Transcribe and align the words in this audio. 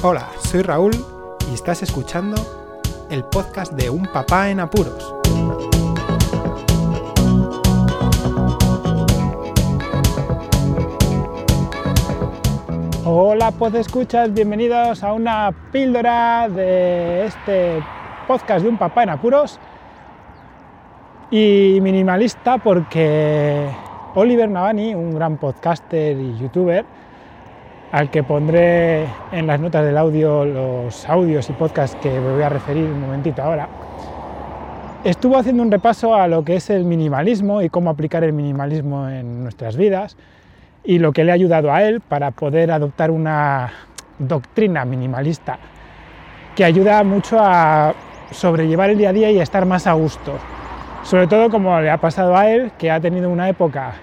Hola, 0.00 0.28
soy 0.38 0.62
Raúl 0.62 0.92
y 1.50 1.54
estás 1.54 1.82
escuchando 1.82 2.36
el 3.10 3.24
podcast 3.24 3.72
de 3.72 3.90
Un 3.90 4.06
Papá 4.06 4.48
en 4.48 4.60
Apuros. 4.60 5.12
Hola, 13.04 13.50
pues 13.50 13.74
escuchas, 13.74 14.32
bienvenidos 14.32 15.02
a 15.02 15.12
una 15.12 15.52
píldora 15.72 16.48
de 16.48 17.26
este 17.26 17.82
podcast 18.28 18.62
de 18.62 18.68
Un 18.68 18.78
Papá 18.78 19.02
en 19.02 19.08
Apuros 19.08 19.58
y 21.32 21.80
minimalista 21.82 22.58
porque 22.58 23.68
Oliver 24.14 24.48
Navani, 24.48 24.94
un 24.94 25.12
gran 25.12 25.38
podcaster 25.38 26.16
y 26.16 26.38
youtuber, 26.38 26.84
al 27.92 28.10
que 28.10 28.22
pondré 28.22 29.06
en 29.32 29.46
las 29.46 29.60
notas 29.60 29.84
del 29.84 29.96
audio 29.96 30.44
los 30.44 31.08
audios 31.08 31.48
y 31.48 31.52
podcasts 31.52 31.96
que 32.02 32.10
me 32.10 32.32
voy 32.32 32.42
a 32.42 32.48
referir 32.48 32.84
un 32.84 33.00
momentito 33.00 33.42
ahora, 33.42 33.68
estuvo 35.04 35.36
haciendo 35.36 35.62
un 35.62 35.70
repaso 35.70 36.14
a 36.14 36.28
lo 36.28 36.44
que 36.44 36.56
es 36.56 36.70
el 36.70 36.84
minimalismo 36.84 37.62
y 37.62 37.68
cómo 37.68 37.90
aplicar 37.90 38.24
el 38.24 38.32
minimalismo 38.32 39.08
en 39.08 39.42
nuestras 39.42 39.76
vidas 39.76 40.16
y 40.84 40.98
lo 40.98 41.12
que 41.12 41.24
le 41.24 41.30
ha 41.30 41.34
ayudado 41.34 41.72
a 41.72 41.82
él 41.82 42.00
para 42.00 42.30
poder 42.30 42.70
adoptar 42.70 43.10
una 43.10 43.72
doctrina 44.18 44.84
minimalista 44.84 45.58
que 46.54 46.64
ayuda 46.64 47.02
mucho 47.04 47.38
a 47.40 47.94
sobrellevar 48.30 48.90
el 48.90 48.98
día 48.98 49.10
a 49.10 49.12
día 49.12 49.30
y 49.30 49.38
a 49.38 49.42
estar 49.42 49.64
más 49.64 49.86
a 49.86 49.92
gusto. 49.92 50.32
Sobre 51.04 51.26
todo 51.26 51.50
como 51.50 51.80
le 51.80 51.88
ha 51.88 51.98
pasado 51.98 52.36
a 52.36 52.50
él, 52.50 52.72
que 52.76 52.90
ha 52.90 53.00
tenido 53.00 53.30
una 53.30 53.48
época 53.48 53.94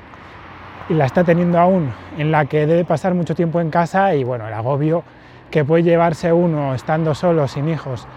y 0.90 0.94
la 0.94 1.06
está 1.06 1.24
teniendo 1.24 1.60
aún, 1.60 1.92
en 2.18 2.32
la 2.32 2.46
que 2.46 2.68
debe 2.68 2.86
pasar 2.86 3.14
mucho 3.14 3.34
tiempo 3.34 3.60
en 3.60 3.70
casa 3.70 4.14
y 4.16 4.24
bueno, 4.24 4.48
el 4.48 4.54
agobio 4.54 5.04
que 5.50 5.66
puede 5.66 5.84
llevarse 5.84 6.32
uno 6.32 6.76
estando 6.76 7.16
solo, 7.16 7.48
sin 7.48 7.70
hijos, 7.70 8.08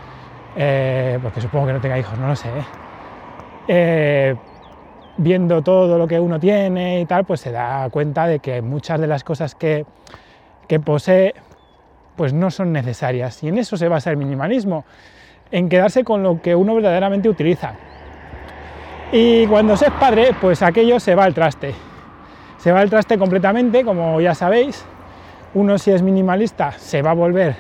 eh, 0.57 1.19
porque 1.23 1.41
supongo 1.41 1.69
que 1.69 1.73
no 1.75 1.81
tenga 1.81 1.99
hijos, 1.99 2.19
no 2.19 2.29
lo 2.29 2.37
sé, 2.37 2.49
¿eh? 2.49 2.65
Eh, 3.69 4.37
viendo 5.19 5.63
todo 5.63 5.99
lo 5.99 6.07
que 6.07 6.19
uno 6.21 6.39
tiene 6.39 7.01
y 7.01 7.07
tal, 7.07 7.25
pues 7.25 7.41
se 7.41 7.53
da 7.53 7.89
cuenta 7.91 8.27
de 8.27 8.39
que 8.39 8.63
muchas 8.63 9.01
de 9.01 9.07
las 9.07 9.25
cosas 9.25 9.55
que, 9.55 9.85
que 10.67 10.81
posee 10.81 11.35
pues 12.17 12.33
no 12.33 12.51
son 12.51 12.73
necesarias. 12.73 13.43
Y 13.43 13.49
en 13.49 13.59
eso 13.59 13.77
se 13.77 13.89
basa 13.89 14.11
el 14.11 14.17
minimalismo, 14.17 14.85
en 15.51 15.69
quedarse 15.69 16.03
con 16.03 16.23
lo 16.23 16.41
que 16.41 16.55
uno 16.55 16.75
verdaderamente 16.75 17.29
utiliza. 17.29 17.75
Y 19.13 19.47
cuando 19.47 19.77
se 19.77 19.87
es 19.87 19.93
padre, 19.93 20.31
pues 20.41 20.63
aquello 20.63 20.99
se 21.01 21.15
va 21.15 21.25
al 21.25 21.35
traste 21.35 21.88
se 22.69 22.73
va 22.73 22.81
al 22.81 22.91
traste 22.91 23.17
completamente, 23.17 23.83
como 23.83 24.21
ya 24.21 24.35
sabéis. 24.35 24.85
Uno 25.55 25.79
si 25.79 25.91
es 25.91 26.03
minimalista 26.03 26.73
se 26.73 27.01
va 27.01 27.13
a 27.13 27.15
volver 27.15 27.57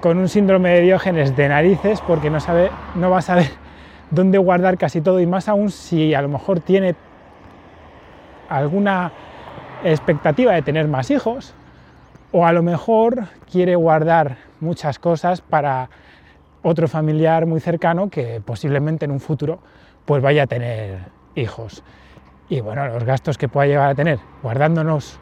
con 0.00 0.16
un 0.16 0.28
síndrome 0.28 0.74
de 0.74 0.82
Diógenes 0.82 1.34
de 1.34 1.48
narices 1.48 2.00
porque 2.02 2.30
no, 2.30 2.38
sabe, 2.38 2.70
no 2.94 3.10
va 3.10 3.18
a 3.18 3.22
saber 3.22 3.50
dónde 4.12 4.38
guardar 4.38 4.78
casi 4.78 5.00
todo 5.00 5.18
y 5.18 5.26
más 5.26 5.48
aún 5.48 5.72
si 5.72 6.14
a 6.14 6.22
lo 6.22 6.28
mejor 6.28 6.60
tiene 6.60 6.94
alguna 8.48 9.10
expectativa 9.82 10.52
de 10.52 10.62
tener 10.62 10.86
más 10.86 11.10
hijos 11.10 11.52
o 12.30 12.46
a 12.46 12.52
lo 12.52 12.62
mejor 12.62 13.24
quiere 13.50 13.74
guardar 13.74 14.36
muchas 14.60 15.00
cosas 15.00 15.40
para 15.40 15.90
otro 16.62 16.86
familiar 16.86 17.44
muy 17.44 17.58
cercano 17.58 18.08
que 18.08 18.40
posiblemente 18.40 19.04
en 19.04 19.10
un 19.10 19.18
futuro 19.18 19.58
pues 20.04 20.22
vaya 20.22 20.44
a 20.44 20.46
tener 20.46 21.00
hijos 21.34 21.82
y 22.48 22.60
bueno, 22.60 22.86
los 22.88 23.04
gastos 23.04 23.36
que 23.36 23.48
pueda 23.48 23.66
llegar 23.66 23.90
a 23.90 23.94
tener 23.94 24.18
guardándonos 24.42 25.18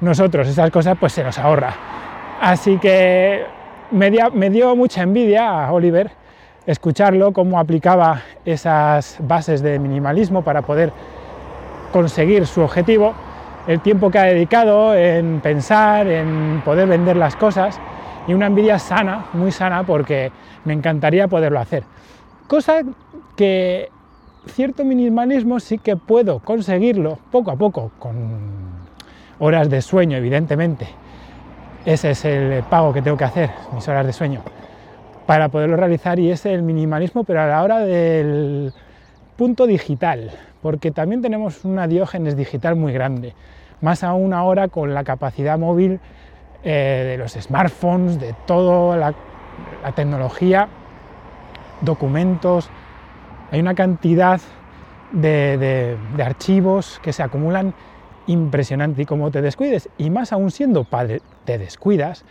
nosotros 0.00 0.46
esas 0.46 0.70
cosas, 0.70 0.96
pues 0.98 1.12
se 1.12 1.24
nos 1.24 1.38
ahorra. 1.38 1.74
Así 2.40 2.78
que 2.78 3.44
me 3.90 4.10
dio, 4.10 4.76
mucha 4.76 5.02
envidia 5.02 5.66
a 5.66 5.72
Oliver 5.72 6.10
escucharlo, 6.66 7.32
cómo 7.32 7.58
aplicaba 7.58 8.22
esas 8.44 9.16
bases 9.20 9.62
de 9.62 9.78
minimalismo 9.78 10.42
para 10.42 10.62
poder 10.62 10.92
conseguir 11.92 12.46
su 12.46 12.60
objetivo, 12.60 13.14
el 13.66 13.80
tiempo 13.80 14.10
que 14.10 14.18
ha 14.18 14.24
dedicado 14.24 14.94
en 14.94 15.40
pensar, 15.40 16.06
en 16.06 16.62
poder 16.64 16.86
vender 16.86 17.16
las 17.16 17.34
cosas 17.36 17.80
y 18.26 18.34
una 18.34 18.46
envidia 18.46 18.78
sana, 18.78 19.26
muy 19.32 19.50
sana, 19.50 19.82
porque 19.84 20.30
me 20.64 20.74
encantaría 20.74 21.26
poderlo 21.26 21.58
hacer. 21.58 21.84
Cosa 22.46 22.82
que 23.36 23.90
cierto 24.48 24.84
minimalismo 24.84 25.60
sí 25.60 25.78
que 25.78 25.96
puedo 25.96 26.40
conseguirlo 26.40 27.18
poco 27.30 27.50
a 27.50 27.56
poco, 27.56 27.92
con 27.98 28.38
horas 29.38 29.70
de 29.70 29.82
sueño, 29.82 30.16
evidentemente. 30.16 30.88
Ese 31.84 32.10
es 32.10 32.24
el 32.24 32.62
pago 32.64 32.92
que 32.92 33.02
tengo 33.02 33.16
que 33.16 33.24
hacer, 33.24 33.50
mis 33.72 33.86
horas 33.88 34.04
de 34.06 34.12
sueño, 34.12 34.42
para 35.26 35.48
poderlo 35.48 35.76
realizar 35.76 36.18
y 36.18 36.30
es 36.30 36.44
el 36.46 36.62
minimalismo, 36.62 37.24
pero 37.24 37.40
a 37.40 37.46
la 37.46 37.62
hora 37.62 37.78
del 37.80 38.72
punto 39.36 39.66
digital, 39.66 40.32
porque 40.60 40.90
también 40.90 41.22
tenemos 41.22 41.64
una 41.64 41.86
diógenes 41.86 42.36
digital 42.36 42.76
muy 42.76 42.92
grande, 42.92 43.34
más 43.80 44.02
aún 44.02 44.34
ahora 44.34 44.68
con 44.68 44.92
la 44.92 45.04
capacidad 45.04 45.58
móvil 45.58 46.00
eh, 46.64 47.04
de 47.10 47.16
los 47.16 47.32
smartphones, 47.32 48.18
de 48.18 48.34
toda 48.46 48.96
la 48.96 49.14
tecnología, 49.94 50.68
documentos, 51.80 52.70
hay 53.50 53.60
una 53.60 53.74
cantidad 53.74 54.40
de, 55.12 55.96
archivos 56.22 57.00
que 57.02 57.12
se 57.12 57.22
acumulan 57.22 57.74
impresionante 58.26 59.02
y 59.02 59.06
como 59.06 59.30
te 59.30 59.40
descuides, 59.40 59.88
y 59.96 60.10
más 60.10 60.32
aún 60.32 60.50
siendo 60.50 60.84
padre, 60.84 61.22
te 61.44 61.56
descuidas, 61.56 62.24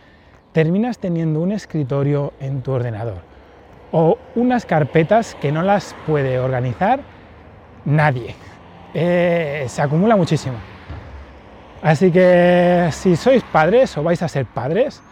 terminas 0.52 0.98
teniendo 0.98 1.40
un 1.40 1.52
escritorio 1.52 2.32
en 2.40 2.62
tu 2.62 2.72
ordenador 2.72 3.18
o 3.90 4.18
unas 4.34 4.66
carpetas 4.66 5.34
que 5.40 5.50
no 5.50 5.62
las 5.62 5.94
puede 6.06 6.38
organizar 6.38 7.00
nadie. 7.84 8.34
Eh, 8.94 9.64
se 9.68 9.82
acumula 9.82 10.14
muchísimo. 10.14 10.56
Así 11.82 12.10
que 12.10 12.88
si 12.92 13.16
sois 13.16 13.42
padres 13.44 13.96
o 13.96 14.02
vais 14.02 14.22
a 14.22 14.28
ser 14.28 14.46
padres, 14.46 15.02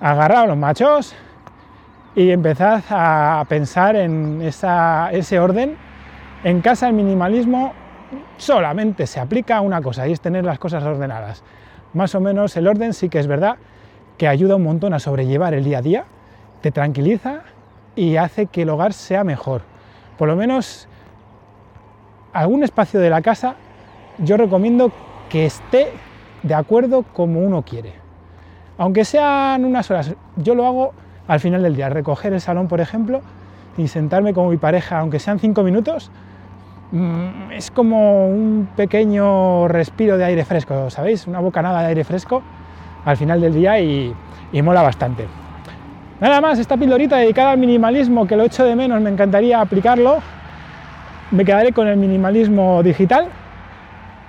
agarraos 0.00 0.48
los 0.48 0.56
machos 0.56 1.14
y 2.14 2.30
empezad 2.30 2.82
a 2.90 3.44
pensar 3.48 3.96
en 3.96 4.42
ese 4.42 5.40
orden. 5.40 5.76
En 6.44 6.60
casa 6.60 6.88
el 6.88 6.94
minimalismo 6.94 7.72
solamente 8.36 9.06
se 9.06 9.20
aplica 9.20 9.56
a 9.56 9.60
una 9.60 9.80
cosa 9.80 10.06
y 10.06 10.12
es 10.12 10.20
tener 10.20 10.44
las 10.44 10.58
cosas 10.58 10.82
ordenadas. 10.84 11.42
Más 11.94 12.14
o 12.14 12.20
menos 12.20 12.56
el 12.56 12.66
orden 12.66 12.92
sí 12.92 13.08
que 13.08 13.18
es 13.18 13.26
verdad 13.26 13.56
que 14.18 14.28
ayuda 14.28 14.56
un 14.56 14.64
montón 14.64 14.92
a 14.94 14.98
sobrellevar 14.98 15.54
el 15.54 15.64
día 15.64 15.78
a 15.78 15.82
día, 15.82 16.04
te 16.60 16.70
tranquiliza 16.70 17.42
y 17.96 18.16
hace 18.16 18.46
que 18.46 18.62
el 18.62 18.70
hogar 18.70 18.92
sea 18.92 19.24
mejor. 19.24 19.62
Por 20.18 20.28
lo 20.28 20.36
menos 20.36 20.88
algún 22.32 22.62
espacio 22.62 23.00
de 23.00 23.10
la 23.10 23.22
casa 23.22 23.56
yo 24.18 24.36
recomiendo 24.36 24.92
que 25.30 25.46
esté 25.46 25.88
de 26.42 26.54
acuerdo 26.54 27.04
como 27.14 27.40
uno 27.40 27.62
quiere. 27.62 27.94
Aunque 28.78 29.04
sean 29.04 29.64
unas 29.64 29.90
horas, 29.90 30.14
yo 30.36 30.54
lo 30.54 30.66
hago 30.66 30.92
al 31.28 31.40
final 31.40 31.62
del 31.62 31.76
día, 31.76 31.88
recoger 31.88 32.32
el 32.32 32.40
salón, 32.40 32.68
por 32.68 32.80
ejemplo, 32.80 33.20
y 33.76 33.88
sentarme 33.88 34.34
con 34.34 34.48
mi 34.50 34.56
pareja, 34.56 34.98
aunque 34.98 35.18
sean 35.18 35.38
cinco 35.38 35.62
minutos, 35.62 36.10
mm, 36.90 37.52
es 37.52 37.70
como 37.70 38.28
un 38.28 38.68
pequeño 38.76 39.68
respiro 39.68 40.18
de 40.18 40.24
aire 40.24 40.44
fresco, 40.44 40.90
¿sabéis? 40.90 41.26
Una 41.26 41.40
bocanada 41.40 41.80
de 41.82 41.86
aire 41.88 42.04
fresco 42.04 42.42
al 43.04 43.16
final 43.16 43.40
del 43.40 43.54
día 43.54 43.80
y, 43.80 44.14
mola 44.62 44.82
bastante. 44.82 45.26
Nada 46.20 46.40
más, 46.40 46.58
esta 46.58 46.76
pildorita 46.76 47.16
dedicada 47.16 47.50
al 47.52 47.58
minimalismo, 47.58 48.26
que 48.26 48.36
lo 48.36 48.44
echo 48.44 48.64
de 48.64 48.76
menos, 48.76 49.00
me 49.00 49.10
encantaría 49.10 49.60
aplicarlo. 49.60 50.18
Me 51.32 51.44
quedaré 51.44 51.72
con 51.72 51.88
el 51.88 51.96
minimalismo 51.96 52.82
digital. 52.82 53.26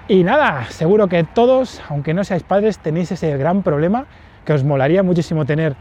Y 0.07 0.23
nada, 0.23 0.65
seguro 0.69 1.07
que 1.07 1.23
todos, 1.23 1.81
aunque 1.89 2.13
no 2.13 2.23
seáis 2.23 2.43
padres, 2.43 2.79
tenéis 2.79 3.11
ese 3.11 3.37
gran 3.37 3.61
problema 3.61 4.05
que 4.43 4.53
os 4.53 4.63
molaría 4.63 5.03
muchísimo 5.03 5.45
tener 5.45 5.75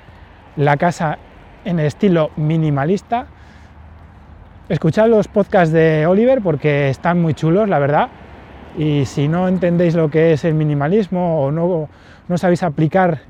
la 0.56 0.76
casa 0.76 1.18
en 1.64 1.78
estilo 1.78 2.30
minimalista. 2.36 3.26
Escuchad 4.68 5.08
los 5.08 5.28
podcasts 5.28 5.72
de 5.72 6.06
Oliver 6.06 6.40
porque 6.42 6.88
están 6.88 7.20
muy 7.20 7.34
chulos, 7.34 7.68
la 7.68 7.78
verdad. 7.78 8.08
Y 8.76 9.04
si 9.04 9.28
no 9.28 9.48
entendéis 9.48 9.94
lo 9.94 10.10
que 10.10 10.32
es 10.32 10.44
el 10.44 10.54
minimalismo 10.54 11.42
o 11.42 11.50
no, 11.50 11.88
no 12.28 12.38
sabéis 12.38 12.62
aplicar 12.62 13.20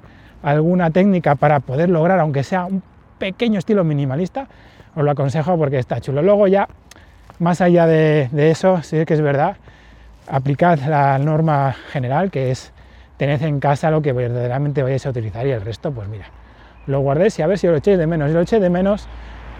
alguna 0.42 0.90
técnica 0.90 1.34
para 1.34 1.60
poder 1.60 1.88
lograr, 1.88 2.20
aunque 2.20 2.42
sea 2.42 2.64
un 2.64 2.82
pequeño 3.18 3.58
estilo 3.58 3.84
minimalista, 3.84 4.48
os 4.94 5.04
lo 5.04 5.10
aconsejo 5.10 5.56
porque 5.56 5.78
está 5.78 6.00
chulo. 6.00 6.22
Luego 6.22 6.46
ya, 6.46 6.68
más 7.38 7.60
allá 7.60 7.86
de, 7.86 8.28
de 8.30 8.50
eso, 8.50 8.82
sí 8.82 9.04
que 9.04 9.14
es 9.14 9.20
verdad, 9.20 9.56
aplicad 10.28 10.78
la 10.80 11.18
norma 11.18 11.74
general, 11.90 12.30
que 12.30 12.50
es 12.50 12.72
tened 13.16 13.42
en 13.42 13.60
casa 13.60 13.90
lo 13.90 14.02
que 14.02 14.12
verdaderamente 14.12 14.82
vayáis 14.82 15.06
a 15.06 15.10
utilizar 15.10 15.46
y 15.46 15.50
el 15.50 15.60
resto, 15.60 15.92
pues 15.92 16.08
mira, 16.08 16.26
lo 16.86 17.00
guardéis 17.00 17.38
y 17.38 17.42
a 17.42 17.46
ver 17.46 17.58
si 17.58 17.66
lo 17.66 17.76
echéis 17.76 17.98
de 17.98 18.06
menos. 18.06 18.28
Si 18.28 18.34
lo 18.34 18.40
echéis 18.40 18.62
de 18.62 18.70
menos, 18.70 19.06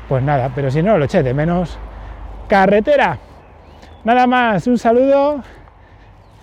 pues 0.08 0.22
nada, 0.22 0.50
pero 0.54 0.70
si 0.70 0.82
no 0.82 0.98
lo 0.98 1.04
echéis 1.04 1.24
de 1.24 1.34
menos, 1.34 1.78
carretera. 2.48 3.18
Nada 4.04 4.26
más, 4.26 4.66
un 4.66 4.78
saludo, 4.78 5.42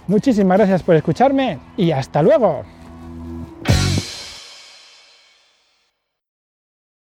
muchísimas 0.07 0.57
gracias 0.57 0.83
por 0.83 0.95
escucharme 0.95 1.59
y 1.75 1.91
hasta 1.91 2.21
luego. 2.21 2.63